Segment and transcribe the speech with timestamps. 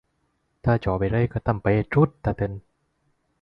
[0.63, 2.09] ถ้าชอบอะไรก็ทำไปให้สุด